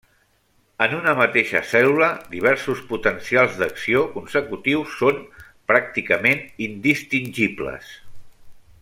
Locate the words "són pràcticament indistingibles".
5.03-7.97